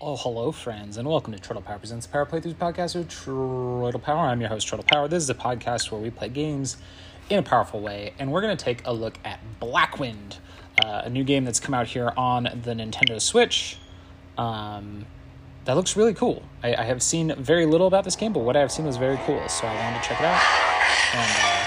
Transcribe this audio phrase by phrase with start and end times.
[0.00, 4.28] Oh, hello, friends, and welcome to Turtle Power Presents Power Playthroughs podcast with Turtle Power.
[4.28, 5.08] I'm your host, Turtle Power.
[5.08, 6.76] This is a podcast where we play games
[7.28, 10.36] in a powerful way, and we're going to take a look at Blackwind,
[10.84, 13.76] uh, a new game that's come out here on the Nintendo Switch.
[14.36, 15.04] Um,
[15.64, 16.44] that looks really cool.
[16.62, 18.98] I, I have seen very little about this game, but what I have seen was
[18.98, 20.40] very cool, so I wanted to check it out.
[21.12, 21.66] And uh,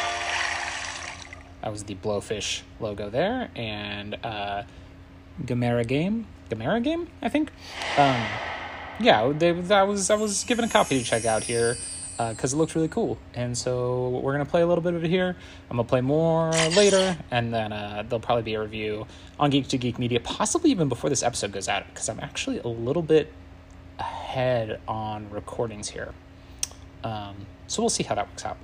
[1.63, 4.63] that was the Blowfish logo there, and uh,
[5.43, 7.51] Gamera game, Gamera game, I think.
[7.97, 8.21] Um,
[8.99, 11.77] yeah, they, I was I was given a copy to check out here
[12.17, 15.09] because it looks really cool, and so we're gonna play a little bit of it
[15.09, 15.35] here.
[15.69, 19.07] I'm gonna play more later, and then uh, there'll probably be a review
[19.39, 22.59] on Geek to Geek Media, possibly even before this episode goes out, because I'm actually
[22.59, 23.33] a little bit
[23.97, 26.13] ahead on recordings here.
[27.03, 28.57] Um, so we'll see how that works out.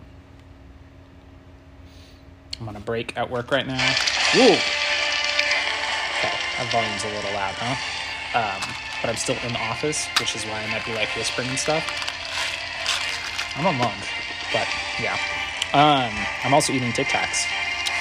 [2.59, 3.95] I'm on a break at work right now.
[4.33, 4.57] Whoa!
[6.57, 7.77] That volume's a little loud, huh?
[8.33, 8.61] Um,
[9.01, 11.59] but I'm still in the office, which is why I might be like whispering and
[11.59, 11.85] stuff.
[13.55, 14.01] I'm a monk,
[14.51, 15.17] but yeah.
[15.73, 16.13] Um,
[16.43, 17.45] I'm also eating Tic Tacs.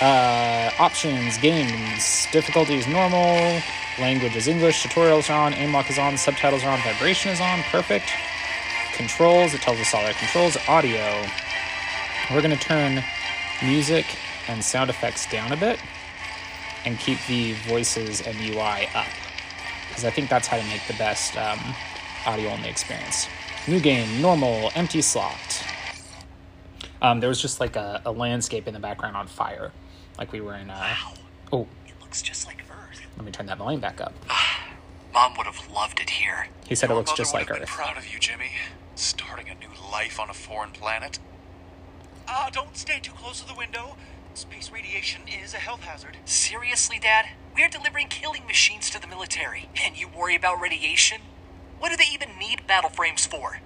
[0.00, 3.60] Uh, options, games, difficulty is normal,
[3.98, 7.40] language is English, tutorials are on, aim lock is on, subtitles are on, vibration is
[7.40, 8.10] on, perfect.
[8.92, 10.56] Controls, it tells us all our controls.
[10.68, 11.24] Audio,
[12.30, 13.02] we're going to turn
[13.62, 14.06] music
[14.48, 15.78] and sound effects down a bit
[16.86, 19.06] and keep the voices and UI up
[19.88, 21.58] because I think that's how to make the best um,
[22.26, 23.28] audio only experience.
[23.66, 25.64] New game, normal, empty slot.
[27.02, 29.72] Um, there was just like a, a, landscape in the background on fire,
[30.18, 30.70] like we were in.
[30.70, 31.14] A, wow.
[31.52, 31.68] Oh.
[31.86, 33.00] It looks just like Earth.
[33.16, 34.14] Let me turn that volume back up.
[35.12, 36.48] Mom would have loved it here.
[36.68, 37.66] He said Your it looks just like Earth.
[37.66, 38.52] proud of you, Jimmy.
[38.94, 41.18] Starting a new life on a foreign planet.
[42.28, 43.96] Ah, don't stay too close to the window.
[44.36, 46.18] Space radiation is a health hazard.
[46.26, 47.24] Seriously, Dad?
[47.54, 51.22] We're delivering killing machines to the military, and you worry about radiation?
[51.78, 53.60] What do they even need battle frames for?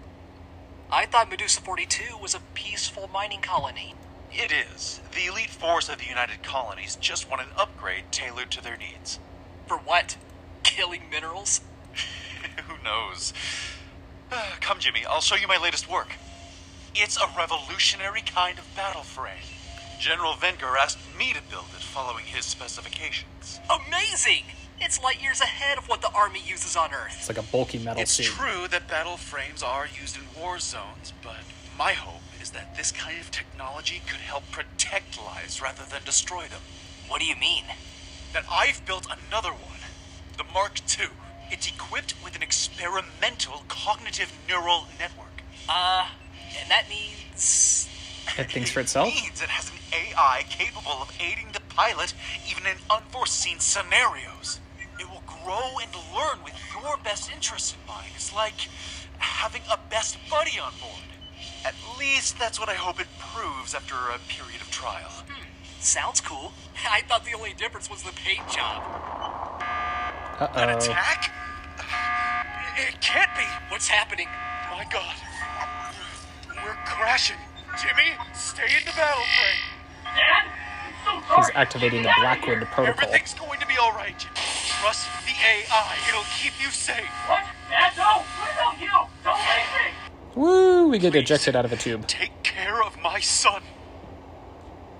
[0.89, 3.97] I thought Medusa 42 was a peaceful mining colony.
[4.31, 5.01] It is.
[5.13, 9.19] The elite force of the United Colonies just want an upgrade tailored to their needs.
[9.67, 10.19] For what?
[10.63, 11.63] Killing minerals?
[12.69, 13.33] Who knows?
[14.61, 16.13] Come, Jimmy, I'll show you my latest work.
[16.95, 19.60] It's a revolutionary kind of battle frame.
[20.01, 23.61] General Venger asked me to build it following his specifications.
[23.69, 24.45] Amazing!
[24.81, 27.15] It's light years ahead of what the Army uses on Earth.
[27.19, 28.25] It's like a bulky metal It's suit.
[28.25, 31.45] true that battle frames are used in war zones, but
[31.77, 36.45] my hope is that this kind of technology could help protect lives rather than destroy
[36.45, 36.63] them.
[37.07, 37.65] What do you mean?
[38.33, 39.81] That I've built another one,
[40.39, 41.09] the Mark II.
[41.51, 45.43] It's equipped with an experimental cognitive neural network.
[45.69, 46.07] Uh,
[46.59, 47.87] and that means.
[48.39, 49.09] It thinks for itself.
[49.09, 52.15] It means it has an AI capable of aiding the pilot
[52.51, 54.61] even in unforeseen scenarios.
[54.99, 58.11] It will grow and learn with your best interests in mind.
[58.15, 58.69] It's like
[59.19, 60.93] having a best buddy on board.
[61.65, 65.11] At least that's what I hope it proves after a period of trial.
[65.81, 66.53] Sounds cool.
[66.91, 68.83] I thought the only difference was the paint job.
[70.41, 70.77] Uh An oh.
[70.77, 71.33] attack?
[72.77, 73.45] It can't be.
[73.69, 74.29] What's happening?
[74.71, 75.15] My God.
[76.65, 77.37] We're crashing.
[77.81, 79.65] Jimmy, stay in the battle frame.
[80.05, 80.45] Dad?
[81.07, 81.45] I'm so sorry.
[81.45, 82.57] He's activating the Get out of here.
[82.57, 83.05] Blackwind protocol.
[83.05, 84.35] Everything's going to be all right, Jimmy.
[84.37, 85.97] Trust the AI.
[86.09, 87.09] It'll keep you safe.
[87.27, 87.45] What?
[87.71, 88.23] Dad, no!
[88.37, 89.09] Please don't you!
[89.25, 89.93] Don't leave me!
[90.35, 90.89] Woo!
[90.89, 92.07] We get ejected out of a tube.
[92.07, 93.63] Take care of my son.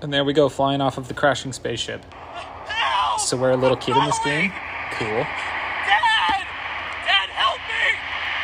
[0.01, 2.03] And there we go, flying off of the crashing spaceship.
[2.13, 3.19] Help!
[3.19, 4.51] So we're a little kid in this game.
[4.93, 5.07] Cool.
[5.07, 6.45] Dad!
[7.05, 7.97] Dad, help me!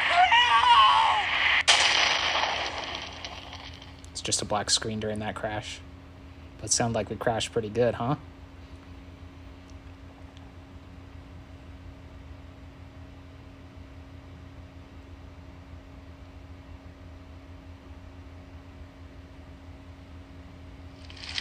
[0.10, 1.26] Help!
[4.12, 5.80] It's just a black screen during that crash.
[6.60, 8.16] But sound like we crashed pretty good, huh?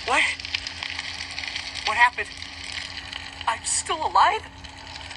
[0.07, 0.23] What?
[1.87, 2.29] What happened?
[3.49, 4.43] I'm still alive?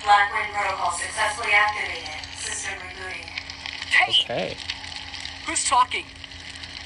[0.04, 2.10] Blackwind protocol successfully activated.
[2.36, 3.26] System rebooting.
[3.92, 4.24] Hey!
[4.24, 4.58] Okay.
[5.46, 6.06] Who's talking?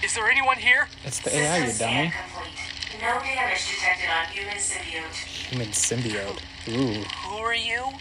[0.04, 0.88] Is there anyone here?
[1.06, 2.10] It's the AI, you System dummy.
[2.10, 3.02] scan complete.
[3.02, 5.16] No damage detected on human symbiote.
[5.48, 6.42] Human symbiote.
[6.68, 7.04] Ooh.
[7.04, 7.94] Who are you?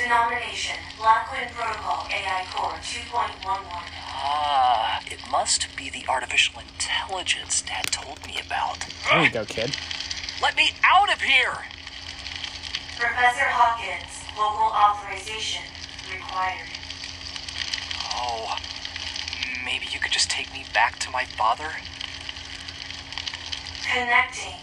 [0.00, 3.34] Denomination: Blackwind Protocol AI Core 2.11.
[3.46, 8.86] Ah, it must be the artificial intelligence Dad told me about.
[9.10, 9.76] There you go, kid.
[10.40, 11.58] Let me out of here!
[12.98, 15.62] Professor Hawkins, local authorization
[16.12, 16.70] required.
[18.14, 18.56] Oh,
[19.64, 21.70] maybe you could just take me back to my father?
[23.82, 24.58] Connecting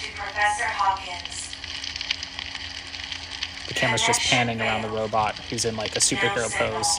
[0.00, 1.54] to Professor Hawkins.
[3.68, 6.98] The camera's just panning around the robot who's in like a superhero pose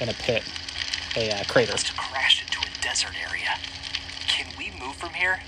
[0.00, 0.42] in a pit,
[1.16, 1.72] a uh, crater.
[1.72, 3.58] Must have crashed into a desert area.
[4.28, 5.40] Can we move from here?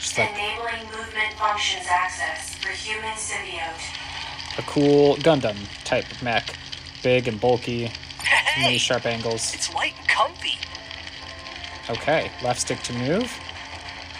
[0.00, 4.58] Just like Enabling movement functions access for human symbiote.
[4.58, 6.54] a cool Gundam type mech,
[7.02, 7.90] big and bulky,
[8.56, 8.78] many Hey!
[8.78, 9.54] sharp angles.
[9.54, 10.58] It's light and comfy.
[11.90, 13.32] Okay, left stick to move.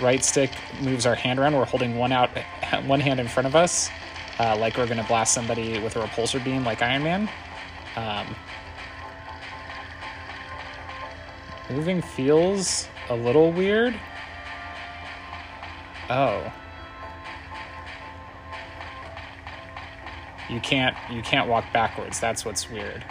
[0.00, 0.50] Right stick
[0.80, 1.54] moves our hand around.
[1.56, 2.30] We're holding one out,
[2.86, 3.90] one hand in front of us,
[4.38, 7.28] uh, like we're gonna blast somebody with a repulsor beam, like Iron Man.
[7.96, 8.34] Um,
[11.70, 13.94] moving feels a little weird.
[16.10, 16.52] Oh.
[20.50, 22.20] You can't you can't walk backwards.
[22.20, 23.04] That's what's weird.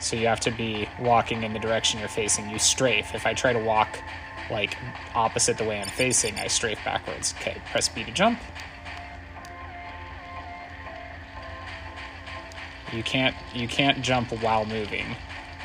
[0.00, 2.48] So you have to be walking in the direction you're facing.
[2.48, 3.14] You strafe.
[3.14, 3.98] If I try to walk
[4.50, 4.76] like
[5.14, 7.34] opposite the way I'm facing, I strafe backwards.
[7.40, 8.38] Okay, press B to jump.
[12.92, 15.16] You can't you can't jump while moving.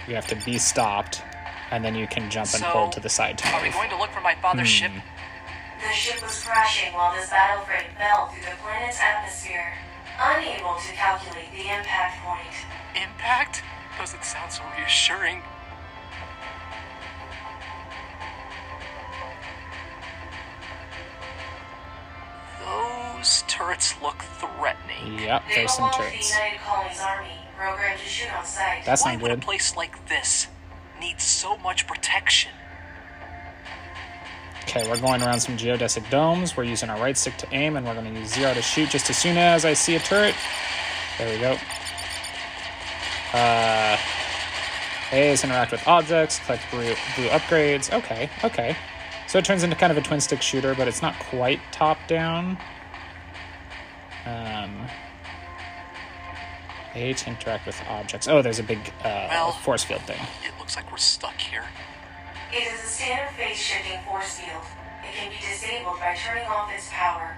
[0.07, 1.21] You have to be stopped,
[1.71, 3.89] and then you can jump and So, hold to the side to Are we going
[3.89, 4.91] to look for my father's hmm.
[4.91, 4.91] ship?
[5.79, 9.74] The ship was crashing while this battle frame fell through the planet's atmosphere,
[10.19, 12.56] unable to calculate the impact point.
[12.95, 13.63] Impact?
[13.97, 15.41] Doesn't sound so reassuring.
[22.59, 25.19] Those turrets look threatening.
[25.19, 26.33] Yep, They there's some belong the turrets.
[26.33, 28.83] United Colonies Army, programmed to shoot on sight.
[28.85, 29.43] That's Why not would a good.
[29.43, 30.47] place like this
[30.99, 32.51] need so much protection?
[34.63, 36.55] Okay, we're going around some geodesic domes.
[36.55, 38.89] We're using our right stick to aim, and we're going to use zero to shoot
[38.89, 40.35] just as soon as I see a turret.
[41.17, 41.57] There we go.
[43.33, 43.97] Uh,
[45.12, 47.91] A is interact with objects, collect blue, blue upgrades.
[47.91, 48.75] Okay, okay.
[49.27, 51.97] So it turns into kind of a twin stick shooter, but it's not quite top
[52.07, 52.57] down.
[54.25, 54.88] Um,
[56.95, 58.27] A to interact with objects.
[58.27, 60.19] Oh, there's a big uh, Well- force field thing.
[60.45, 61.63] It looks like we're stuck here.
[62.51, 64.62] It is a standard phase shifting force field.
[65.03, 67.36] It can be disabled by turning off its power.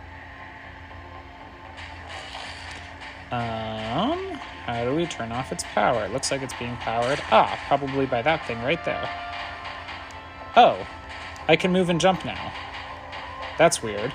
[3.31, 6.05] Um, how do we turn off its power?
[6.05, 7.19] It looks like it's being powered.
[7.31, 9.09] Ah, probably by that thing right there.
[10.55, 10.87] Oh,
[11.47, 12.53] I can move and jump now.
[13.57, 14.13] That's weird.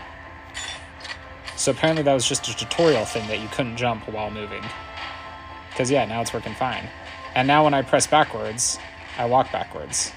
[1.57, 4.65] So apparently that was just a tutorial thing that you couldn't jump while moving.
[5.71, 6.89] Because yeah, now it's working fine.
[7.35, 8.79] And now when I press backwards,
[9.19, 10.13] I walk backwards.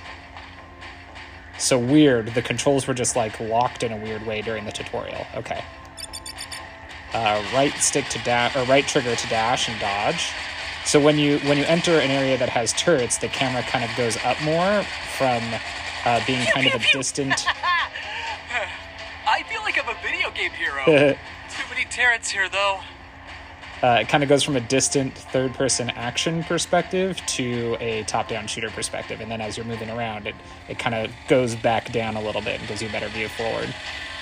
[1.57, 5.25] So weird, the controls were just like locked in a weird way during the tutorial.
[5.35, 5.63] Okay
[7.13, 10.31] uh, right stick to dash or right trigger to dash and dodge.
[10.85, 13.95] So when you when you enter an area that has turrets, the camera kind of
[13.95, 14.83] goes up more
[15.17, 15.41] from
[16.05, 17.45] uh, being kind of a distant.
[19.25, 20.83] I feel like I'm a video game hero.
[21.49, 22.81] Too many turrets here, though.
[23.81, 28.29] Uh, it kind of goes from a distant third person action perspective to a top
[28.29, 29.19] down shooter perspective.
[29.19, 30.35] And then as you're moving around, it,
[30.69, 33.27] it kind of goes back down a little bit and gives you a better view
[33.27, 33.73] forward.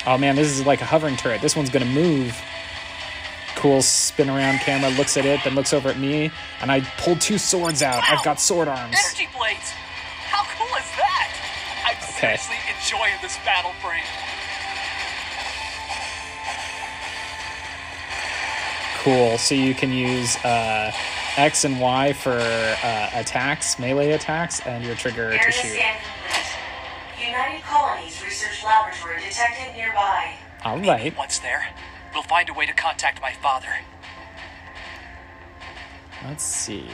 [0.07, 1.41] Oh man, this is like a hovering turret.
[1.41, 2.35] This one's going to move.
[3.61, 7.15] Cool spin around camera, looks at it, then looks over at me, and I pull
[7.15, 8.01] two swords out.
[8.09, 8.95] I've got sword arms.
[8.97, 9.69] Energy blades!
[10.25, 11.29] How cool is that?
[11.85, 12.37] I'm Okay.
[12.37, 14.01] seriously enjoying this battle frame.
[19.03, 19.37] Cool.
[19.37, 20.91] So you can use uh,
[21.37, 25.73] X and Y for uh, attacks, melee attacks, and your trigger to Area shoot.
[25.73, 27.27] scan complete.
[27.29, 30.33] United Colonies Research Laboratory detected nearby.
[30.65, 31.15] All right.
[31.17, 31.65] What's there,
[32.13, 33.69] we'll find a way to contact my father.
[36.25, 36.87] Let's see.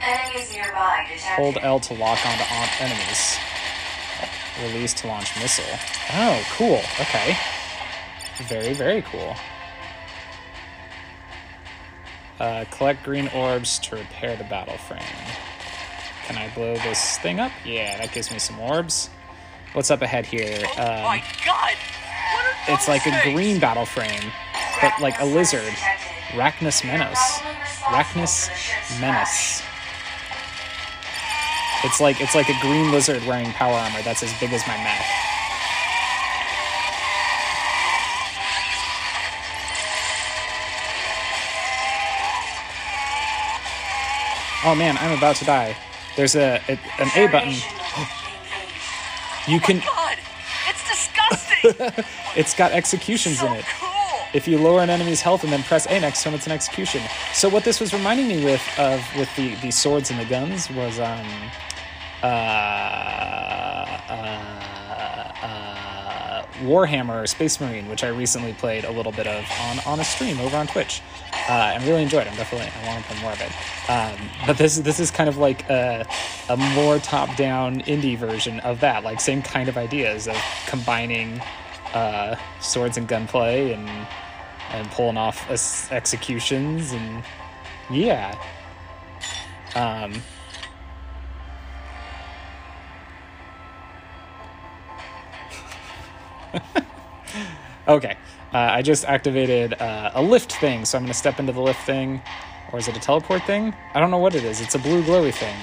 [0.00, 1.42] Enemies nearby detected.
[1.42, 3.36] Hold L to lock onto on- enemies.
[4.62, 5.64] Release to launch missile.
[6.14, 6.80] Oh, cool.
[7.00, 7.36] Okay.
[8.44, 9.36] Very, very cool.
[12.40, 15.00] Uh, collect green orbs to repair the battle frame.
[16.26, 17.52] Can I blow this thing up?
[17.64, 19.08] Yeah, that gives me some orbs.
[19.72, 20.58] What's up ahead here?
[20.72, 21.74] Oh my Um, god!
[22.68, 24.32] It's like a green battle frame,
[24.82, 25.64] but like a lizard.
[25.64, 26.36] detected.
[26.36, 27.38] Rachnis Menace.
[27.38, 29.62] Probably responsible Rachnis for the ship's Menace.
[31.84, 34.76] It's like it's like a green lizard wearing power armor that's as big as my
[34.78, 35.06] mouth.
[44.64, 45.76] Oh man, I'm about to die.
[46.16, 47.54] There's a, a an A button.
[49.48, 49.80] You can.
[51.72, 51.94] God!
[51.98, 52.36] It's disgusting!
[52.36, 53.64] It's got executions so in it.
[53.80, 53.90] cool!
[54.34, 56.52] If you lower an enemy's health and then press A next to him, it's an
[56.52, 57.02] execution.
[57.32, 60.70] So what this was reminding me with of with the, the swords and the guns
[60.70, 61.26] was um
[62.22, 63.45] uh,
[66.62, 70.38] Warhammer Space Marine, which I recently played a little bit of on, on a stream
[70.40, 71.02] over on Twitch,
[71.48, 72.26] uh, and really enjoyed.
[72.26, 72.30] it.
[72.30, 73.90] I'm definitely I want to play more of it.
[73.90, 76.06] Um, but this this is kind of like a,
[76.48, 80.36] a more top down indie version of that, like same kind of ideas of
[80.66, 81.40] combining
[81.94, 83.88] uh, swords and gunplay and
[84.72, 85.50] and pulling off
[85.92, 87.22] executions and
[87.90, 88.36] yeah.
[89.74, 90.14] Um,
[97.88, 98.16] okay,
[98.52, 101.60] uh, I just activated uh, a lift thing, so I'm going to step into the
[101.60, 102.20] lift thing.
[102.72, 103.74] Or is it a teleport thing?
[103.94, 104.60] I don't know what it is.
[104.60, 105.56] It's a blue glowy thing.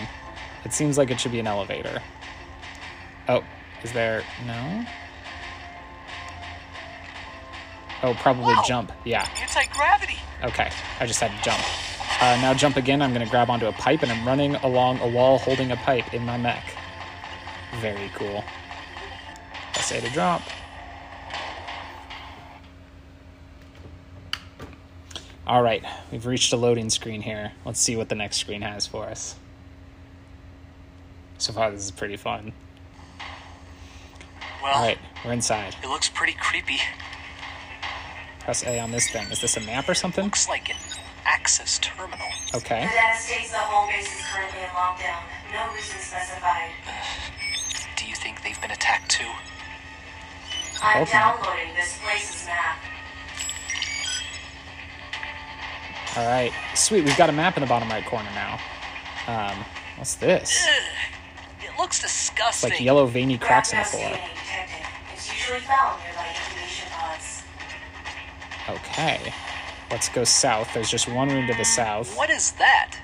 [0.64, 2.02] It seems like it should be an elevator.
[3.28, 3.44] Oh,
[3.84, 4.24] is there.
[4.46, 4.86] No?
[8.04, 8.64] Oh, probably Wow.
[8.68, 8.92] jump.
[9.06, 9.28] Yeah.
[9.42, 10.18] Anti gravity.
[10.44, 10.70] Okay,
[11.00, 11.62] I just had to jump.
[12.22, 13.02] Uh, now jump again.
[13.02, 15.78] I'm going to grab onto a pipe, and I'm running along a wall holding a
[15.78, 16.64] pipe in my mech.
[17.80, 18.44] Very cool.
[19.74, 20.42] Press A to drop.
[25.46, 27.52] All right, we've reached a loading screen here.
[27.66, 29.36] Let's see what the next screen has for us.
[31.38, 32.54] So far, this is pretty fun.
[34.62, 35.76] Well, All right, we're inside.
[35.84, 36.80] it looks pretty creepy.
[38.40, 39.30] Press A on this thing.
[39.32, 40.24] Is this a map or something?
[40.24, 40.78] Looks like an
[41.26, 42.28] access terminal.
[42.56, 42.82] Okay.
[42.86, 45.24] The data states the whole base is currently in lockdown.
[45.52, 46.72] No reason specified.
[47.98, 49.28] Do you think they've been attacked too?
[50.82, 52.78] I'm downloading this place's map.
[56.16, 57.06] All right, sweet.
[57.06, 58.60] We've got a map in the bottom right corner now.
[59.28, 59.66] Um,
[59.98, 60.64] what's this?
[61.60, 62.70] It looks disgusting.
[62.70, 64.20] Like yellow veiny cracks in the floor.
[65.14, 67.44] It's usually found nearby incubation pods.
[68.70, 69.34] Okay.
[69.90, 70.72] Let's go south.
[70.74, 72.16] There's just one room to the south.
[72.16, 72.96] What is that?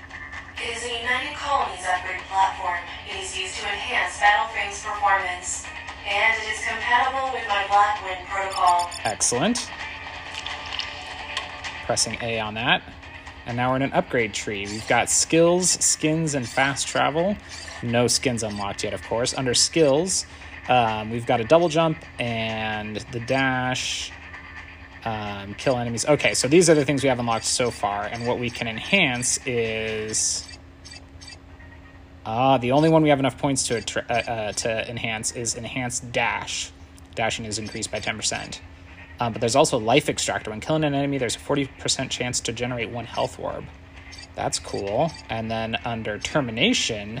[0.56, 2.78] It is a United Colonies upgrade platform.
[3.08, 5.64] It is used to enhance Battleframe's performance.
[6.06, 8.90] And it is compatible with my Blackwind protocol.
[9.04, 9.70] Excellent.
[11.86, 12.82] Pressing A on that.
[13.46, 14.66] And now we're in an upgrade tree.
[14.66, 17.36] We've got skills, skins, and fast travel.
[17.82, 19.34] No skins unlocked yet, of course.
[19.34, 20.26] Under skills,
[20.68, 24.12] um, we've got a double jump and the dash,
[25.04, 26.04] um, kill enemies.
[26.06, 28.04] Okay, so these are the things we have unlocked so far.
[28.04, 30.46] And what we can enhance is.
[32.26, 36.12] Ah, the only one we have enough points to uh, uh, to enhance is enhanced
[36.12, 36.70] dash.
[37.14, 38.60] Dashing is increased by ten percent.
[39.20, 40.50] Um, but there's also life extractor.
[40.50, 43.64] When killing an enemy, there's a forty percent chance to generate one health orb.
[44.34, 45.12] That's cool.
[45.28, 47.20] And then under termination,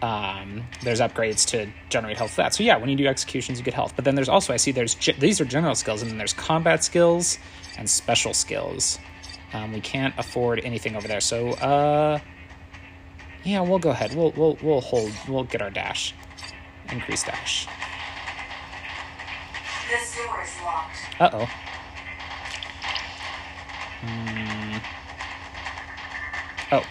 [0.00, 2.54] um, there's upgrades to generate health for that.
[2.54, 3.92] So yeah, when you do executions, you get health.
[3.94, 6.32] But then there's also I see there's ge- these are general skills, and then there's
[6.32, 7.38] combat skills
[7.76, 8.98] and special skills.
[9.52, 12.18] Um, we can't afford anything over there, so uh,
[13.44, 14.14] yeah, we'll go ahead.
[14.14, 15.12] We'll we'll we'll hold.
[15.28, 16.14] We'll get our dash,
[16.90, 17.68] increase dash.
[19.88, 20.96] This door is locked.
[21.20, 21.48] Uh oh.
[24.00, 24.76] Hmm.
[26.72, 26.82] Oh.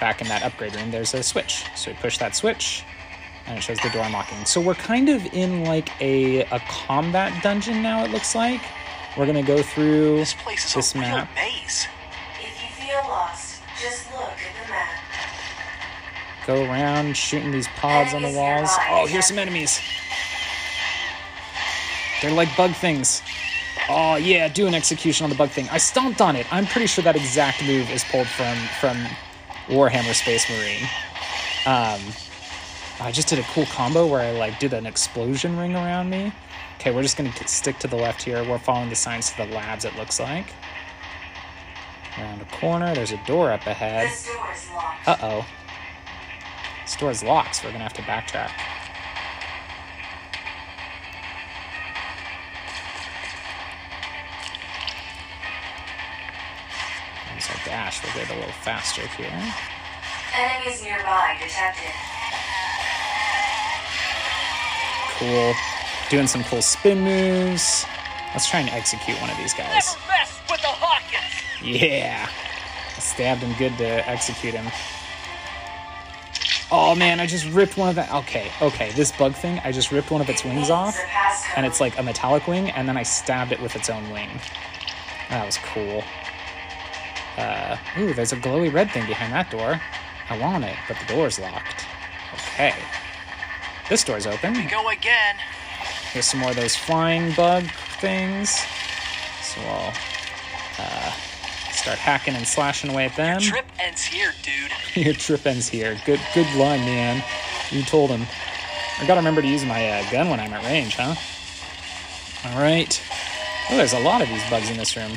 [0.00, 1.64] Back in that upgrade room, there's a switch.
[1.76, 2.84] So we push that switch,
[3.46, 4.44] and it shows the door unlocking.
[4.44, 8.60] So we're kind of in like a, a combat dungeon now, it looks like.
[9.16, 11.28] We're gonna go through This place is this a real map.
[11.34, 11.86] maze.
[12.40, 14.88] If you feel lost, just look at the map.
[16.46, 18.70] Go around shooting these pods on the walls.
[18.90, 19.80] Oh, here's some enemies.
[22.20, 23.22] They're like bug things.
[23.88, 25.68] Oh yeah, do an execution on the bug thing.
[25.70, 26.52] I stomped on it.
[26.52, 28.96] I'm pretty sure that exact move is pulled from from
[29.68, 30.82] Warhammer Space Marine.
[31.66, 32.00] Um,
[33.00, 36.32] I just did a cool combo where I like did an explosion ring around me.
[36.76, 38.42] Okay, we're just gonna stick to the left here.
[38.44, 39.84] We're following the signs to the labs.
[39.84, 40.46] It looks like.
[42.18, 44.10] Around a corner, there's a door up ahead.
[44.10, 45.08] This door is locked.
[45.08, 45.46] Uh oh.
[46.84, 48.50] This door's locked, so we're gonna have to backtrack.
[57.98, 59.54] Use our we'll get a little faster here.
[60.34, 61.92] Enemies nearby detected.
[65.18, 65.54] Cool.
[66.10, 67.84] Doing some cool spin moves.
[68.32, 69.96] Let's try and execute one of these guys.
[69.96, 71.78] Never mess with the Hawkins.
[71.78, 72.28] Yeah.
[72.96, 74.70] I stabbed him good to execute him.
[76.70, 78.16] Oh man, I just ripped one of the.
[78.18, 80.98] Okay, okay, this bug thing, I just ripped one of its wings off,
[81.56, 84.28] and it's like a metallic wing, and then I stabbed it with its own wing.
[85.30, 86.04] That was cool.
[87.38, 89.80] Uh, ooh, there's a glowy red thing behind that door.
[90.28, 91.86] I want it, but the door's locked.
[92.34, 92.74] Okay.
[93.88, 94.54] This door's open.
[94.54, 95.36] we Go again.
[96.12, 97.64] Here's some more of those flying bug
[98.00, 98.50] things.
[99.42, 99.94] So I'll
[100.78, 101.12] uh,
[101.70, 103.40] start hacking and slashing away at them.
[103.40, 104.72] Your Trip ends here, dude.
[105.06, 105.96] Your trip ends here.
[106.04, 107.22] Good, good line, man.
[107.70, 108.26] You told him.
[109.00, 111.14] I gotta remember to use my uh, gun when I'm at range, huh?
[112.50, 113.00] All right.
[113.70, 115.12] Oh, there's a lot of these bugs in this room.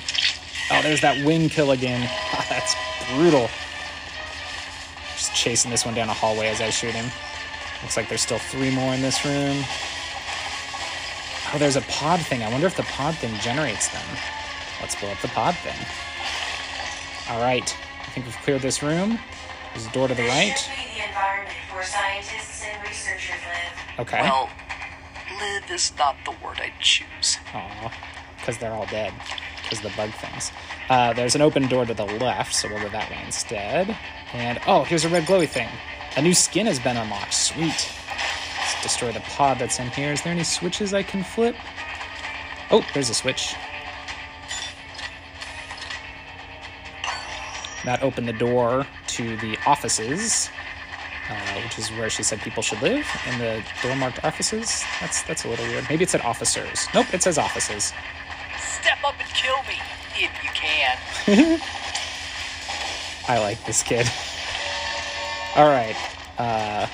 [0.71, 2.07] Oh, there's that wing kill again.
[2.33, 2.75] Oh, that's
[3.13, 3.49] brutal.
[5.15, 7.11] Just chasing this one down a hallway as I shoot him.
[7.81, 9.63] Looks like there's still three more in this room.
[11.53, 12.43] Oh, there's a pod thing.
[12.43, 14.05] I wonder if the pod thing generates them.
[14.79, 15.75] Let's blow up the pod thing.
[17.29, 17.75] All right.
[18.01, 19.19] I think we've cleared this room.
[19.73, 20.57] There's a door to the right.
[20.57, 23.99] should be the environment where scientists and researchers live.
[24.07, 24.21] Okay.
[24.21, 24.49] Well,
[25.39, 27.37] live is not the word I'd choose.
[27.53, 27.91] Aw,
[28.37, 29.13] because they're all dead.
[29.71, 30.51] Because the bug things.
[30.89, 33.97] Uh, there's an open door to the left, so we'll go that way instead.
[34.33, 35.69] And oh, here's a red glowy thing.
[36.17, 37.33] A new skin has been unlocked.
[37.33, 37.89] Sweet.
[38.59, 40.11] Let's destroy the pod that's in here.
[40.11, 41.55] Is there any switches I can flip?
[42.69, 43.55] Oh, there's a switch.
[47.85, 50.49] That opened the door to the offices,
[51.29, 53.07] uh, which is where she said people should live.
[53.31, 54.83] In the door marked offices.
[54.99, 55.85] That's that's a little weird.
[55.89, 56.87] Maybe it said officers.
[56.93, 57.93] Nope, it says offices.
[59.01, 59.79] Step up and kill me,
[60.15, 61.59] if you can.
[63.27, 64.07] I like this kid.
[65.55, 65.95] All right.
[66.37, 66.85] Uh,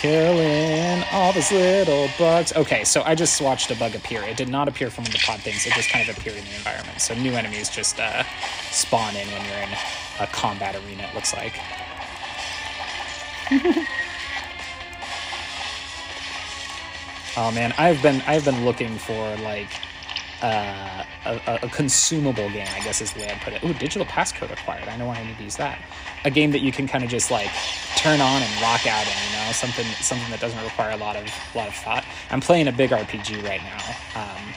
[0.00, 2.52] killing all those little bugs.
[2.56, 4.22] Okay, so I just watched a bug appear.
[4.22, 5.64] It did not appear from the pod things.
[5.64, 7.00] It just kind of appeared in the environment.
[7.00, 8.24] So new enemies just uh,
[8.72, 9.70] spawn in when you're in
[10.18, 11.04] a combat arena.
[11.04, 11.60] It looks like.
[17.36, 19.68] oh man, I've been I've been looking for like
[20.42, 23.64] uh, a, a- consumable game, I guess is the way I put it.
[23.64, 24.86] Ooh, digital passcode acquired.
[24.88, 25.80] I know why I need to use that.
[26.24, 27.50] A game that you can kind of just like
[27.96, 31.16] turn on and rock out in, you know, something something that doesn't require a lot
[31.16, 31.24] of
[31.54, 32.04] a lot of thought.
[32.30, 34.22] I'm playing a big RPG right now.
[34.22, 34.54] Um,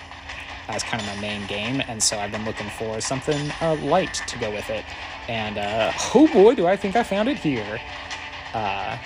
[0.69, 4.13] as kind of my main game, and so I've been looking for something uh, light
[4.27, 4.85] to go with it.
[5.27, 7.79] And uh, oh boy, do I think I found it here!
[8.53, 8.97] Uh,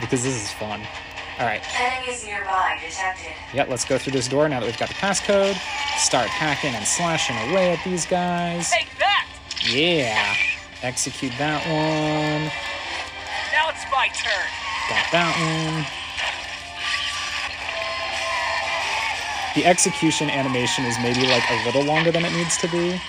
[0.00, 0.80] because this is fun.
[1.38, 3.30] All right, Enemies nearby detected.
[3.54, 5.54] yeah, let's go through this door now that we've got the passcode.
[5.96, 8.68] Start hacking and slashing away at these guys.
[8.70, 9.28] Take that!
[9.64, 10.34] Yeah,
[10.82, 12.50] execute that one.
[13.54, 14.50] Now it's my turn.
[14.90, 15.86] Got that one.
[19.54, 23.00] The execution animation is maybe like a little longer than it needs to be.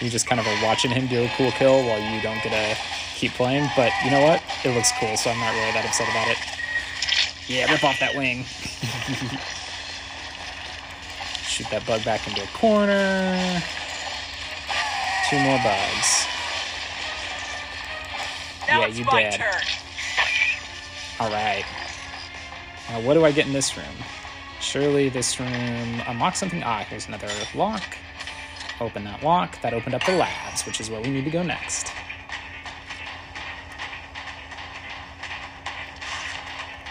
[0.00, 2.50] You just kind of are watching him do a cool kill while you don't get
[2.50, 2.80] to
[3.14, 3.68] keep playing.
[3.76, 4.42] But you know what?
[4.64, 6.38] It looks cool, so I'm not really that upset about it.
[7.48, 8.44] Yeah, rip off that wing.
[11.44, 13.62] Shoot that bug back into a corner.
[15.30, 16.26] Two more bugs.
[18.68, 19.40] Now Yeah, you my dead.
[21.20, 21.64] All right.
[22.90, 23.96] Now, what do I get in this room?
[24.60, 26.62] Surely this room unlocks something.
[26.64, 27.96] Ah, here's another lock.
[28.80, 29.60] Open that lock.
[29.62, 31.92] That opened up the labs, which is where we need to go next.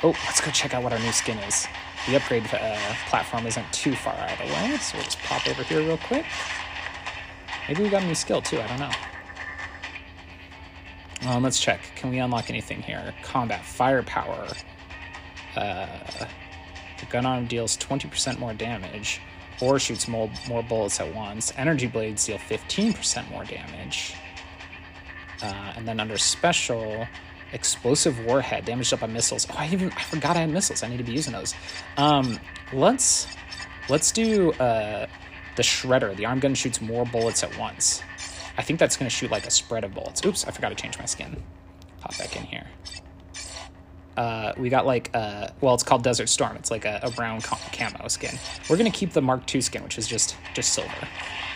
[0.05, 1.65] Oh, let's go check out what our new skin is.
[2.05, 5.47] The upgrade uh, platform isn't too far out of the way, so we'll just pop
[5.47, 6.27] over here real quick.
[7.67, 8.91] Maybe we got a new skill too, I don't know.
[11.27, 11.81] Um, let's check.
[11.95, 13.15] Can we unlock anything here?
[13.23, 14.47] Combat firepower.
[15.55, 15.87] Uh,
[16.99, 19.21] the gun arm deals 20% more damage
[19.59, 21.51] or shoots more, more bullets at once.
[21.57, 24.13] Energy blades deal 15% more damage.
[25.41, 27.07] Uh, and then under special,
[27.55, 29.47] explosive warhead, damaged up by missiles.
[29.49, 30.83] Oh, I even I forgot I had missiles.
[30.83, 31.55] I need to be using those.
[31.97, 32.39] Um,
[32.71, 33.27] let's
[33.89, 35.07] let's do uh,
[35.55, 36.15] the shredder.
[36.15, 38.03] The arm gun shoots more bullets at once.
[38.57, 40.23] I think that's going to shoot like a spread of bullets.
[40.25, 41.41] Oops, I forgot to change my skin.
[41.99, 42.67] Pop back in here.
[44.15, 46.55] Uh, we got like uh, well, it's called Desert Storm.
[46.57, 48.37] It's like a, a brown ca- camo skin.
[48.69, 50.93] We're gonna keep the Mark II skin, which is just just silver.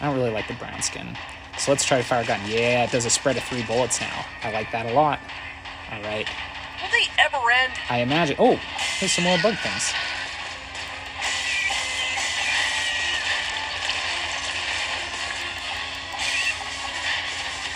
[0.02, 1.18] I don't really like the brown skin.
[1.58, 2.40] So let's try fire gun.
[2.48, 4.26] Yeah, it does a spread of three bullets now.
[4.44, 5.20] I like that a lot.
[5.92, 6.28] All right.
[6.82, 7.74] Will they ever end?
[7.90, 8.36] I imagine.
[8.40, 8.60] Oh,
[9.00, 9.94] there's some more bug things.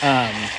[0.02, 0.50] Um.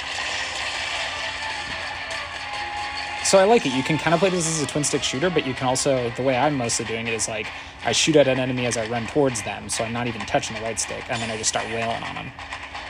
[3.24, 3.72] So I like it.
[3.72, 6.10] You can kind of play this as a twin stick shooter, but you can also
[6.10, 7.46] the way I'm mostly doing it is like
[7.84, 10.56] I shoot at an enemy as I run towards them, so I'm not even touching
[10.56, 12.32] the right stick, and then I just start wailing on them.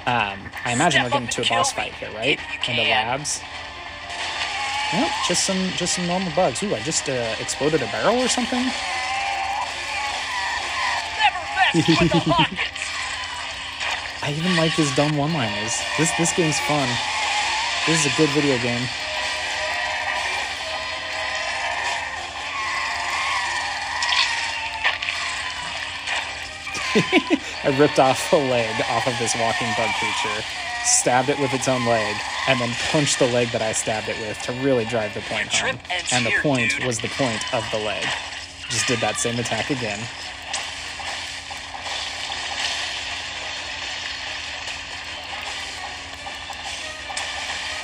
[0.06, 2.38] Um, I imagine Step we're getting to a boss me, fight here, right?
[2.68, 3.40] In the labs.
[4.94, 6.62] Nope, just some just some normal bugs.
[6.62, 8.62] Ooh, I just uh, exploded a barrel or something.
[11.18, 12.60] Never mess with the Hawkins.
[14.22, 15.82] I even like his dumb one-liners.
[15.98, 16.88] This this game's fun.
[17.86, 18.86] This is a good video game.
[27.64, 30.44] I ripped off a leg off of this walking bug creature,
[30.84, 32.14] stabbed it with its own leg,
[32.48, 35.48] and then punched the leg that I stabbed it with to really drive the point
[35.48, 35.78] home.
[36.12, 38.04] And the point was the point of the leg.
[38.68, 39.98] Just did that same attack again.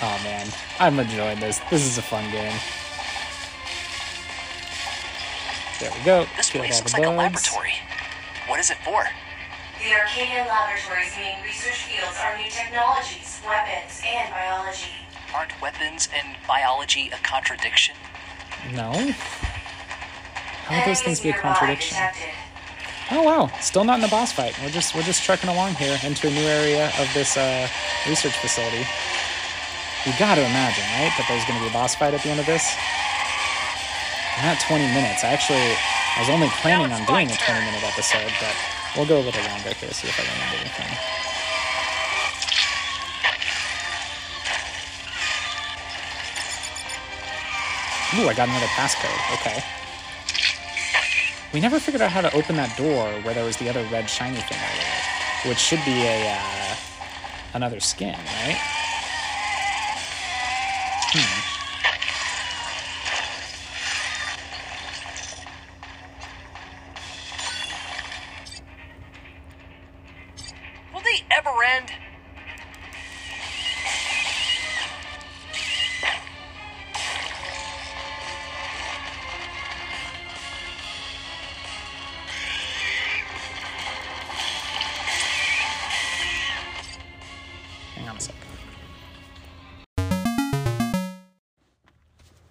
[0.02, 0.46] Oh man,
[0.78, 1.60] I'm enjoying this.
[1.70, 2.56] This is a fun game.
[5.78, 6.26] There we go.
[6.36, 7.74] This place looks like a laboratory.
[8.46, 9.04] What is it for?
[9.80, 14.92] The Arcadian Laboratory's main research fields are new technologies, weapons, and biology.
[15.34, 17.94] Aren't weapons and biology a contradiction?
[18.74, 18.92] No.
[20.68, 21.96] How would those things be a contradiction?
[23.10, 24.52] Oh wow, still not in a boss fight.
[24.60, 27.66] We're just we're just trekking along here into a new area of this uh,
[28.06, 28.84] research facility.
[30.04, 32.28] You got to imagine, right, that there's going to be a boss fight at the
[32.28, 32.68] end of this.
[34.44, 35.24] Not 20 minutes.
[35.24, 35.72] I actually,
[36.16, 38.56] I was only planning on doing a 20 minute episode, but
[38.96, 39.90] we'll go a little longer here.
[39.90, 41.20] See if I remember anything.
[48.18, 49.34] Ooh, I got another passcode.
[49.34, 49.62] Okay.
[51.52, 54.08] We never figured out how to open that door where there was the other red
[54.08, 56.76] shiny thing earlier, which should be a uh,
[57.54, 58.79] another skin, right?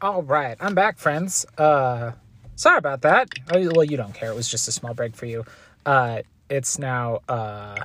[0.10, 1.46] All right, I'm back, friends.
[1.56, 2.14] Uh,
[2.56, 3.30] sorry about that.
[3.54, 4.32] Oh, well, you don't care.
[4.32, 5.46] It was just a small break for you.
[5.86, 7.76] Uh, it's now uh,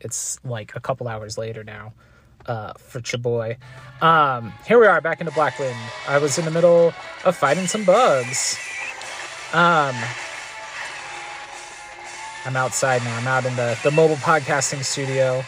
[0.00, 1.92] it's like a couple hours later now.
[2.46, 3.58] Uh, for Chaboy.
[4.00, 5.76] Um, here we are back into Blackwind.
[6.08, 6.94] I was in the middle
[7.26, 8.58] of fighting some bugs.
[9.52, 9.94] Um,
[12.46, 13.18] I'm outside now.
[13.18, 15.44] I'm out in the, the mobile podcasting studio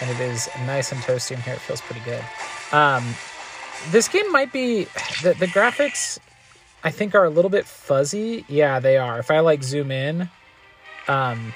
[0.00, 1.54] and it is nice and toasty in here.
[1.54, 2.24] It feels pretty good.
[2.72, 3.02] Um,
[3.90, 4.84] this game might be
[5.22, 6.18] the the graphics.
[6.82, 8.44] I think are a little bit fuzzy.
[8.48, 9.18] Yeah, they are.
[9.18, 10.30] If I like zoom in,
[11.08, 11.52] um,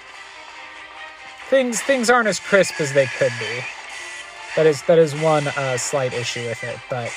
[1.49, 3.65] things things aren't as crisp as they could be.
[4.57, 7.13] That is that is one uh, slight issue with it, but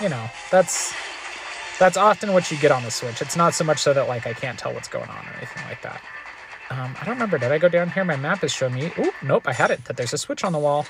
[0.00, 0.94] you know that's
[1.78, 3.20] that's often what you get on the Switch.
[3.20, 5.62] It's not so much so that like I can't tell what's going on or anything
[5.68, 6.00] like that.
[6.70, 7.38] Um, I don't remember.
[7.38, 8.04] Did I go down here?
[8.04, 8.90] My map is showing me.
[8.98, 9.84] Oh, nope, I had it.
[9.84, 10.86] That there's a switch on the wall.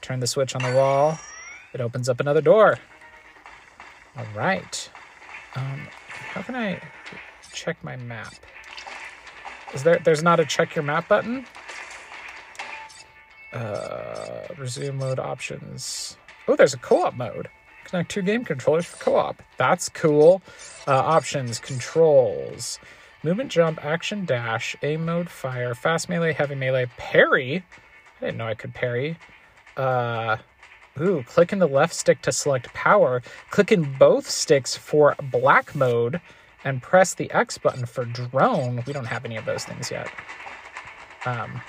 [0.00, 1.18] Turn the switch on the wall.
[1.72, 2.78] It opens up another door.
[4.16, 4.90] All right.
[5.54, 6.80] Um, how can I
[7.52, 8.34] check my map?
[9.72, 10.00] Is there?
[10.02, 11.46] There's not a check your map button.
[13.52, 16.16] Uh, resume mode options.
[16.48, 17.48] Oh, there's a co-op mode.
[17.84, 19.42] Connect two game controllers for co-op.
[19.56, 20.42] That's cool.
[20.86, 22.78] Uh, options, controls,
[23.22, 27.64] movement, jump, action, dash, aim mode, fire, fast melee, heavy melee, parry.
[28.20, 29.18] I didn't know I could parry.
[29.76, 30.36] Uh,
[31.00, 33.22] ooh, click in the left stick to select power.
[33.50, 36.20] Click in both sticks for black mode,
[36.64, 38.82] and press the X button for drone.
[38.86, 40.08] We don't have any of those things yet.
[41.24, 41.60] Um,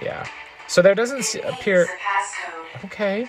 [0.00, 0.26] yeah.
[0.68, 1.80] So there doesn't appear.
[1.80, 2.84] Needs a passcode.
[2.84, 3.26] Okay.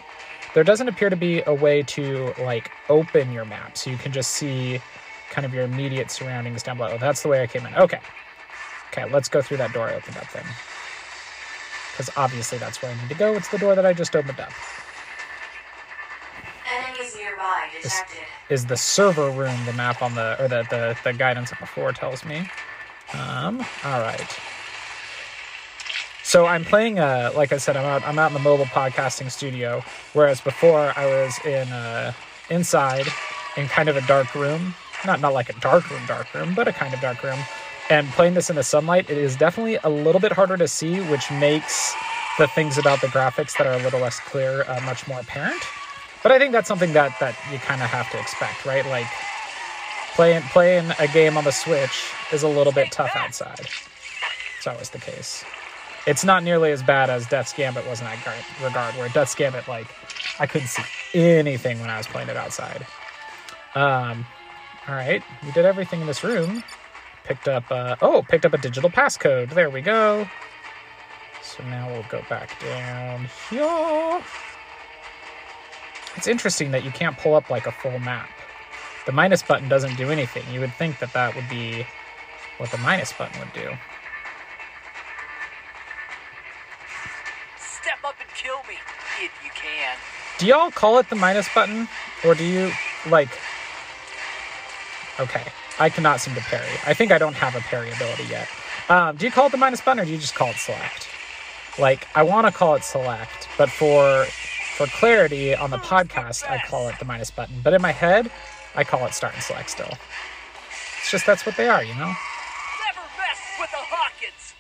[0.53, 4.11] There doesn't appear to be a way to like open your map, so you can
[4.11, 4.79] just see
[5.31, 6.97] kind of your immediate surroundings down below.
[6.97, 7.73] That's the way I came in.
[7.75, 7.99] Okay.
[8.91, 10.45] Okay, let's go through that door I opened up then.
[11.93, 13.35] Because obviously that's where I need to go.
[13.35, 14.51] It's the door that I just opened up.
[16.67, 18.17] Enemies nearby detected.
[18.49, 21.67] Is the server room the map on the or the the, the guidance on the
[21.67, 22.49] floor tells me.
[23.13, 24.39] Um, alright.
[26.23, 29.29] So I'm playing uh like I said, I'm out I'm out in the mobile podcasting
[29.29, 32.13] studio, whereas before I was in uh
[32.49, 33.07] inside
[33.55, 34.73] in kind of a dark room.
[35.05, 37.37] Not not like a dark room, dark room, but a kind of dark room.
[37.89, 41.01] And playing this in the sunlight, it is definitely a little bit harder to see,
[41.01, 41.93] which makes
[42.37, 45.61] the things about the graphics that are a little less clear uh, much more apparent.
[46.23, 48.85] But I think that's something that that you kind of have to expect, right?
[48.85, 49.07] Like
[50.15, 53.67] playing playing a game on the Switch is a little bit tough outside.
[54.57, 55.43] It's always the case.
[56.07, 58.17] It's not nearly as bad as Death's Gambit was in that
[58.61, 59.87] regard, where Death's Gambit, like,
[60.39, 62.85] I couldn't see anything when I was playing it outside.
[63.75, 64.25] Um,
[64.87, 66.63] all right, we did everything in this room.
[67.23, 69.53] Picked up, uh, oh, picked up a digital passcode.
[69.53, 70.27] There we go.
[71.41, 74.21] So now we'll go back down here.
[76.15, 78.29] It's interesting that you can't pull up like a full map.
[79.05, 80.43] The minus button doesn't do anything.
[80.51, 81.85] You would think that that would be
[82.57, 83.69] what the minus button would do.
[87.57, 88.75] Step up and kill me,
[89.21, 89.97] if you can.
[90.39, 91.87] Do y'all call it the minus button,
[92.25, 92.71] or do you
[93.09, 93.29] like.
[95.19, 95.43] Okay,
[95.79, 96.67] I cannot seem to parry.
[96.85, 98.47] I think I don't have a parry ability yet.
[98.89, 101.07] Um, do you call it the minus button or do you just call it select?
[101.79, 104.25] Like, I want to call it select, but for
[104.77, 107.55] for clarity on the podcast, I call it the minus button.
[107.63, 108.31] But in my head,
[108.75, 109.89] I call it start and select still.
[110.99, 112.13] It's just that's what they are, you know.
[112.85, 114.53] Never mess with the Hawkins!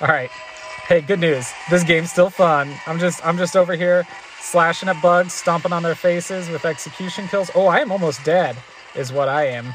[0.00, 0.30] All right.
[0.90, 1.48] Hey, good news.
[1.70, 2.74] This game's still fun.
[2.84, 4.04] I'm just I'm just over here
[4.40, 7.48] slashing at bugs, stomping on their faces with execution kills.
[7.54, 8.56] Oh, I am almost dead,
[8.96, 9.72] is what I am.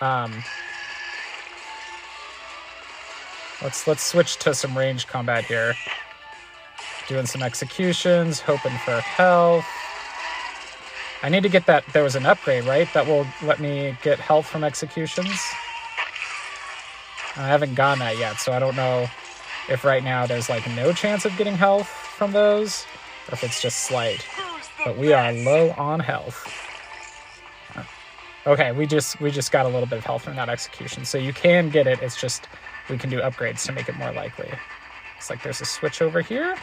[0.00, 0.32] Um,
[3.60, 5.74] let's let's switch to some range combat here.
[7.08, 9.66] Doing some executions, hoping for health.
[11.24, 11.84] I need to get that.
[11.92, 12.86] There was an upgrade, right?
[12.94, 15.40] That will let me get health from executions.
[17.34, 19.08] I haven't gotten that yet, so I don't know
[19.68, 22.84] if right now there's like no chance of getting health from those,
[23.28, 24.26] or if it's just slight.
[24.84, 26.46] But we are low on health.
[27.76, 27.84] Uh,
[28.46, 31.18] okay, we just we just got a little bit of health from that execution, so
[31.18, 32.00] you can get it.
[32.02, 32.48] It's just
[32.90, 34.50] we can do upgrades to make it more likely.
[35.16, 36.56] It's like there's a switch over here.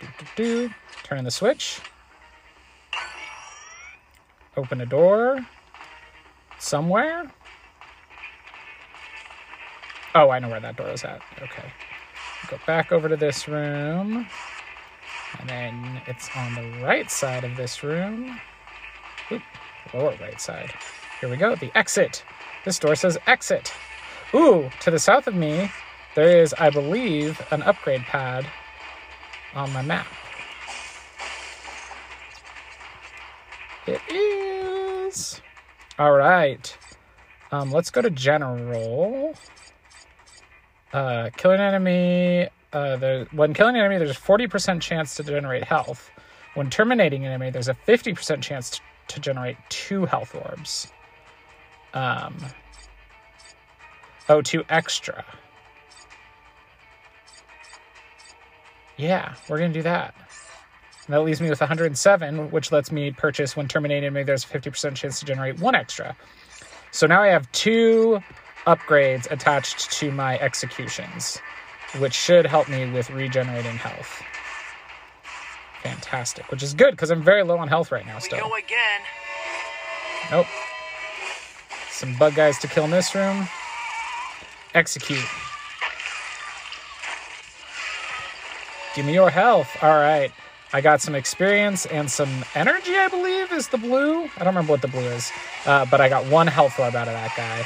[0.00, 0.26] Do, do,
[0.68, 0.74] do.
[1.02, 1.80] Turn the switch.
[4.56, 5.44] Open a door
[6.58, 7.30] somewhere.
[10.14, 11.20] Oh, I know where that door is at.
[11.42, 11.64] Okay.
[12.48, 14.26] Go back over to this room.
[15.40, 18.38] And then it's on the right side of this room.
[19.32, 19.42] Oop,
[19.92, 20.72] lower right side.
[21.20, 21.56] Here we go.
[21.56, 22.22] The exit.
[22.64, 23.72] This door says exit.
[24.34, 25.70] Ooh, to the south of me,
[26.14, 28.46] there is, I believe, an upgrade pad
[29.54, 30.06] on my map.
[33.86, 35.40] It is.
[35.98, 36.76] All right.
[37.50, 39.34] Um, let's go to general.
[40.94, 42.48] Uh, kill an enemy.
[42.72, 46.08] Uh, when killing an enemy, there's a 40% chance to generate health.
[46.54, 50.86] When terminating an enemy, there's a 50% chance to, to generate two health orbs.
[51.94, 52.36] Um,
[54.28, 55.24] oh, two extra.
[58.96, 60.14] Yeah, we're going to do that.
[61.06, 64.44] And that leaves me with 107, which lets me purchase when terminating an enemy, there's
[64.44, 66.16] a 50% chance to generate one extra.
[66.92, 68.20] So now I have two
[68.66, 71.38] upgrades attached to my executions,
[71.98, 74.22] which should help me with regenerating health.
[75.82, 78.48] Fantastic, which is good because I'm very low on health right now We still.
[78.48, 79.00] go again.
[80.30, 80.46] Nope.
[81.90, 83.46] Some bug guys to kill in this room.
[84.74, 85.24] Execute.
[88.96, 89.76] Give me your health.
[89.82, 90.32] All right.
[90.72, 94.24] I got some experience and some energy, I believe, is the blue.
[94.24, 95.30] I don't remember what the blue is,
[95.66, 97.64] uh, but I got one health orb out of that guy.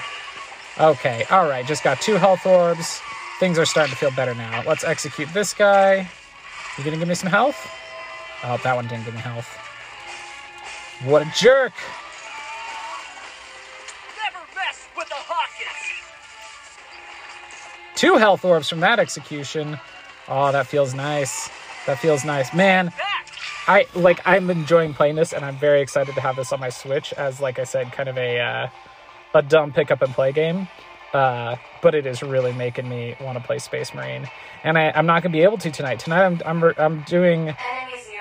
[0.80, 3.00] Okay, all right, just got two health orbs.
[3.40, 4.62] Things are starting to feel better now.
[4.64, 6.08] Let's execute this guy.
[6.76, 7.68] You gonna give me some health?
[8.44, 9.48] Oh, that one didn't give me health.
[11.04, 11.72] What a jerk!
[14.22, 16.02] Never mess with the Hawkins!
[17.96, 19.80] Two health orbs from that execution.
[20.28, 21.50] Oh, that feels nice.
[21.86, 22.54] That feels nice.
[22.54, 22.92] Man,
[23.66, 26.68] I like I'm enjoying playing this and I'm very excited to have this on my
[26.68, 28.68] Switch as like I said kind of a uh,
[29.34, 30.68] a dumb pick up and play game.
[31.12, 34.28] Uh, but it is really making me want to play Space Marine.
[34.62, 36.00] And I, I'm not going to be able to tonight.
[36.00, 37.54] Tonight I'm I'm I'm doing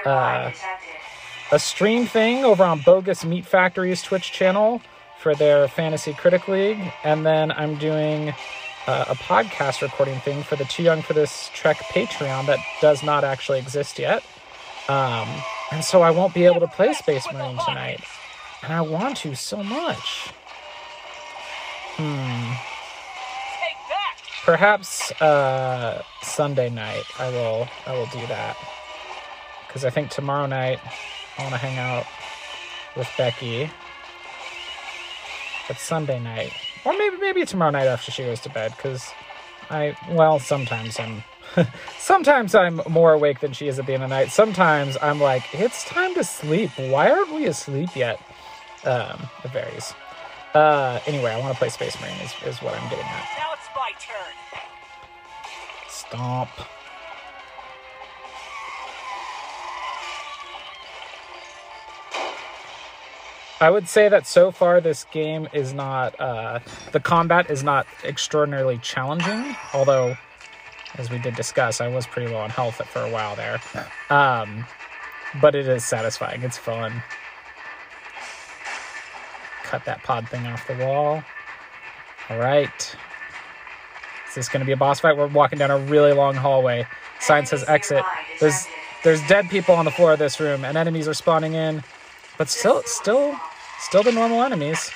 [0.06, 0.52] Uh,
[1.52, 4.82] a stream thing over on Bogus Meat Factory's Twitch channel
[5.20, 8.30] for their Fantasy Critic League, and then I'm doing
[8.86, 13.04] uh, a podcast recording thing for the Too Young for This Trek Patreon that does
[13.04, 14.24] not actually exist yet.
[14.88, 15.28] Um,
[15.72, 18.02] and so I won't be able to play Space Marine tonight,
[18.64, 20.30] and I want to so much.
[21.98, 22.54] Hmm.
[24.46, 28.56] Perhaps uh, Sunday night I will I will do that
[29.68, 30.80] because I think tomorrow night
[31.38, 32.06] I want to hang out
[32.96, 33.70] with Becky.
[35.68, 36.54] But Sunday night,
[36.86, 39.12] or maybe maybe tomorrow night after she goes to bed, because
[39.70, 41.24] I well sometimes I'm
[41.98, 44.32] sometimes I'm more awake than she is at the end of the night.
[44.32, 46.72] Sometimes I'm like it's time to sleep.
[46.78, 48.22] Why aren't we asleep yet?
[48.86, 49.94] Um, it varies.
[50.58, 53.30] Uh, anyway, I want to play Space Marine is, is what I'm getting at.
[53.38, 54.34] Now it's my turn.
[55.88, 56.50] Stomp.
[63.62, 66.60] I would say that so far this game is not uh,
[66.92, 70.18] the combat is not extraordinarily challenging, although
[70.96, 73.62] as we did discuss, I was pretty low on health for a while there.
[74.10, 74.66] Um,
[75.40, 76.42] but it is satisfying.
[76.42, 77.04] It's fun.
[79.68, 81.22] Cut that pod thing off the wall.
[82.30, 82.96] All right.
[84.30, 85.18] Is this going to be a boss fight?
[85.18, 86.88] We're walking down a really long hallway.
[87.20, 88.04] Sign says exit.
[88.40, 88.66] There's
[89.04, 91.84] there's dead people on the floor of this room, and enemies are spawning in,
[92.38, 93.36] but still, still,
[93.80, 94.90] still the normal enemies.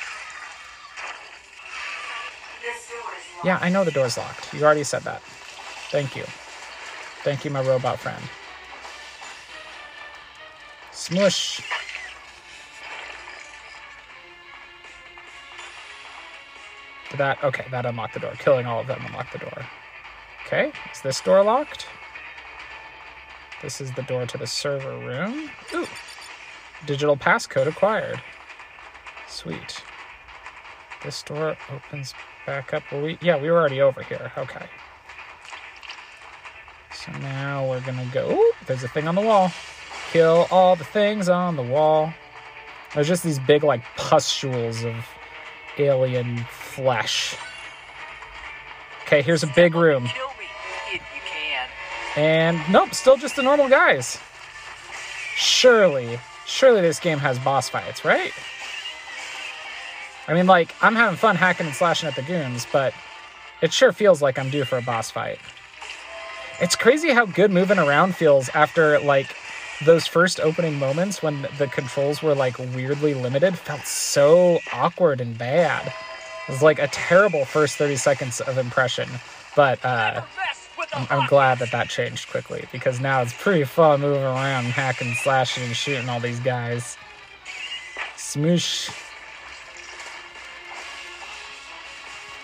[2.61, 3.45] This door is locked.
[3.45, 4.53] Yeah, I know the door's locked.
[4.53, 5.21] You already said that.
[5.91, 6.23] Thank you.
[7.23, 8.23] Thank you, my robot friend.
[10.91, 11.61] Smush.
[17.21, 17.43] That?
[17.43, 18.33] Okay, that unlocked the door.
[18.39, 19.65] Killing all of them unlocked the door.
[20.45, 21.85] Okay, is this door locked?
[23.61, 25.51] This is the door to the server room.
[25.75, 25.87] Ooh.
[26.87, 28.19] Digital passcode acquired.
[29.27, 29.83] Sweet.
[31.03, 32.15] This door opens
[32.47, 32.83] back up.
[32.91, 33.17] Were we?
[33.21, 34.31] Yeah, we were already over here.
[34.35, 34.65] Okay.
[36.93, 38.31] So now we're gonna go.
[38.31, 39.51] Ooh, there's a thing on the wall.
[40.11, 42.11] Kill all the things on the wall.
[42.95, 44.95] There's just these big, like, pustules of
[45.77, 47.35] alien flesh.
[49.05, 50.07] Okay, here's a big room.
[50.07, 50.45] Kill me
[50.93, 51.67] if you can.
[52.15, 54.17] And nope, still just the normal guys.
[55.35, 58.31] Surely, surely this game has boss fights, right?
[60.27, 62.93] I mean, like, I'm having fun hacking and slashing at the goons, but
[63.61, 65.39] it sure feels like I'm due for a boss fight.
[66.61, 69.35] It's crazy how good moving around feels after, like,
[69.83, 75.37] those first opening moments when the controls were, like, weirdly limited felt so awkward and
[75.37, 75.91] bad.
[76.51, 79.07] It was like a terrible first 30 seconds of impression,
[79.55, 80.21] but, uh,
[80.93, 85.13] I'm, I'm glad that that changed quickly because now it's pretty fun moving around, hacking,
[85.13, 86.97] slashing, and shooting all these guys.
[88.17, 88.93] Smoosh.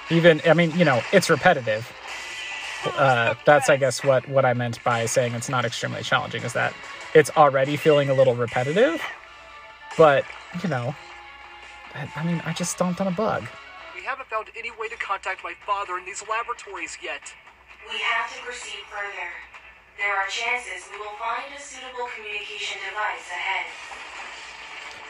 [0.10, 1.92] Even, I mean, you know, it's repetitive.
[2.96, 6.54] Uh, that's, I guess, what what I meant by saying it's not extremely challenging is
[6.54, 6.74] that
[7.14, 9.02] it's already feeling a little repetitive,
[9.98, 10.24] but
[10.64, 10.96] you know,
[12.16, 13.50] I mean, I just stomped on a bug.
[14.38, 17.34] We haven't found any way to contact my father in these laboratories yet.
[17.90, 19.32] We have to proceed further.
[19.98, 23.66] There are chances we will find a suitable communication device ahead.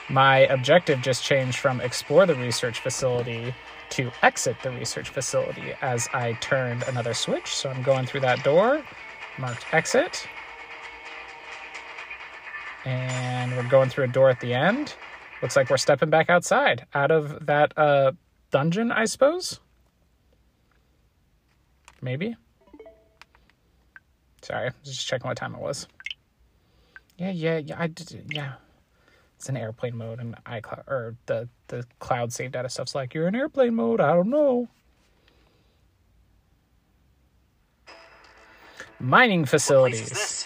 [0.10, 3.54] my objective just changed from explore the research facility
[3.90, 7.48] to exit the research facility as I turned another switch.
[7.48, 8.82] So I'm going through that door,
[9.38, 10.26] marked exit.
[12.86, 14.96] And we're going through a door at the end.
[15.42, 18.14] Looks like we're stepping back outside out of that uh,
[18.52, 19.60] dungeon, I suppose.
[22.02, 22.36] Maybe.
[24.42, 25.88] Sorry, I was just checking what time it was.
[27.18, 27.76] Yeah, yeah, yeah.
[27.80, 28.32] I did.
[28.32, 28.54] Yeah,
[29.36, 33.28] it's in airplane mode and iCloud or the the cloud saved data stuff's like you're
[33.28, 34.00] in airplane mode.
[34.00, 34.68] I don't know.
[39.00, 40.37] Mining facilities.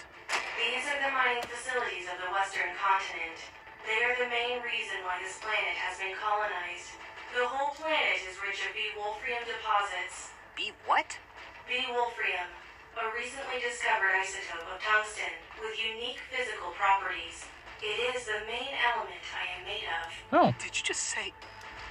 [8.52, 8.80] Planet is of B.
[9.00, 10.28] wolfrium deposits.
[10.56, 11.16] Be what?
[11.64, 11.80] B.
[11.88, 12.52] wolfram,
[13.00, 17.48] a recently discovered isotope of tungsten with unique physical properties.
[17.80, 20.06] It is the main element I am made of.
[20.36, 21.32] Oh, Did you just say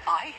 [0.06, 0.38] I?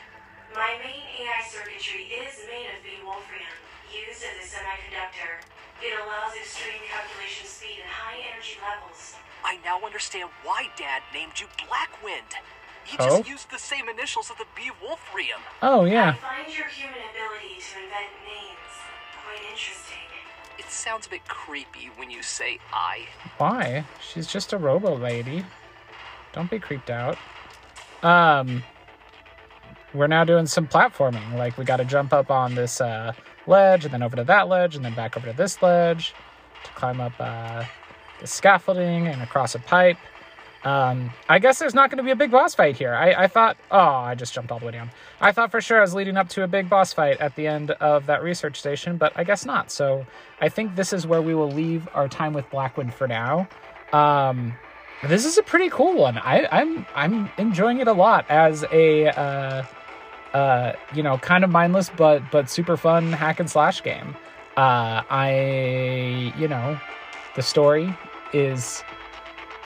[0.55, 3.03] My main AI circuitry is made of B.
[3.03, 3.43] wolfram,
[3.91, 5.43] used as a semiconductor.
[5.83, 9.19] It allows extreme calculation speed and high energy levels.
[9.43, 12.39] I now understand why Dad named you Blackwind.
[12.85, 13.17] He Oh?
[13.17, 15.41] just used the same initials of the B Wolfrium.
[15.61, 15.91] oh yeah.
[15.91, 16.13] I yeah.
[16.13, 18.73] find your human ability to invent names
[19.25, 19.97] quite interesting.
[20.59, 23.07] It sounds a bit creepy when you say I.
[23.37, 23.85] Why?
[24.01, 25.45] She's just a robo lady.
[26.33, 27.17] Don't be creeped out.
[28.01, 28.63] Um,
[29.93, 31.33] we're now doing some platforming.
[31.37, 33.13] Like we got to jump up on this uh,
[33.47, 36.13] ledge, and then over to that ledge, and then back over to this ledge
[36.63, 37.63] to climb up uh,
[38.19, 39.97] the scaffolding and across a pipe.
[40.63, 42.93] Um, I guess there's not going to be a big boss fight here.
[42.93, 44.91] I, I thought, oh, I just jumped all the way down.
[45.19, 47.47] I thought for sure I was leading up to a big boss fight at the
[47.47, 49.71] end of that research station, but I guess not.
[49.71, 50.05] So
[50.39, 53.47] I think this is where we will leave our time with Blackwind for now.
[53.91, 54.53] Um,
[55.03, 56.17] this is a pretty cool one.
[56.17, 59.63] I, I'm I'm enjoying it a lot as a uh,
[60.33, 64.15] uh, you know kind of mindless but but super fun hack and slash game.
[64.55, 66.79] Uh, I you know
[67.35, 67.93] the story
[68.33, 68.83] is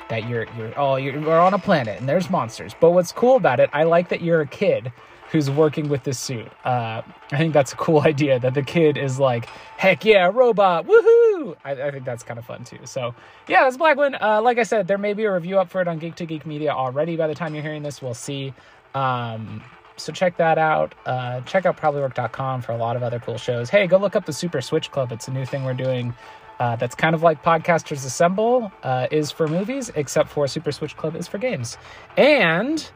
[0.10, 2.74] that you're you're oh you're we're on a planet and there's monsters.
[2.80, 4.92] But what's cool about it, I like that you're a kid
[5.32, 6.48] who's working with this suit.
[6.64, 7.02] Uh,
[7.32, 9.46] I think that's a cool idea that the kid is like,
[9.78, 11.56] heck yeah, robot, woohoo!
[11.66, 12.80] I, I think that's kind of fun too.
[12.86, 13.14] So
[13.48, 14.22] yeah, that's Blackwind.
[14.22, 16.26] Uh, like I said, there may be a review up for it on Geek to
[16.26, 17.16] Geek Media already.
[17.16, 18.54] By the time you're hearing this, we'll see.
[18.96, 19.62] Um,
[19.98, 20.94] so check that out.
[21.06, 23.70] Uh, check out probablywork.com for a lot of other cool shows.
[23.70, 25.12] Hey, go look up the Super Switch Club.
[25.12, 26.14] It's a new thing we're doing.
[26.60, 30.98] Uh, that's kind of like Podcasters Assemble uh, is for movies, except for Super Switch
[30.98, 31.78] Club is for games.
[32.18, 32.90] And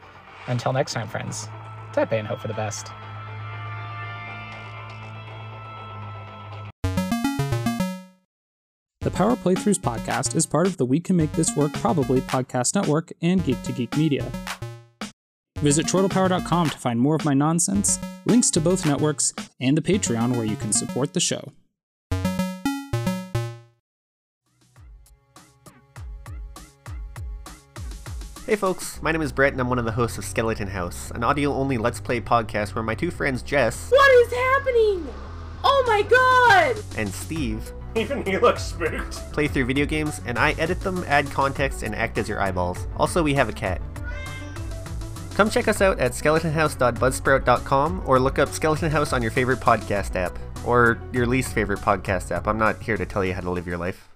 [0.46, 1.48] until next time, friends,
[1.92, 2.88] tap A and hope for the best.
[9.02, 12.76] The Power Playthroughs podcast is part of the We Can Make This Work Probably podcast
[12.76, 14.30] network and Geek to Geek Media.
[15.58, 20.36] Visit chortlepower.com to find more of my nonsense, links to both networks, and the Patreon
[20.36, 21.52] where you can support the show.
[28.46, 31.12] Hey folks, my name is Brett and I'm one of the hosts of Skeleton House,
[31.12, 35.06] an audio only Let's Play podcast where my two friends Jess What is happening?
[35.62, 36.76] Oh my god!
[36.98, 39.12] and Steve Even he looks spooked.
[39.32, 42.88] play through video games and I edit them, add context, and act as your eyeballs.
[42.96, 43.80] Also, we have a cat.
[45.34, 50.16] Come check us out at skeletonhouse.buzzsprout.com or look up Skeleton House on your favorite podcast
[50.16, 50.36] app.
[50.66, 52.46] Or your least favorite podcast app.
[52.46, 54.08] I'm not here to tell you how to live your life.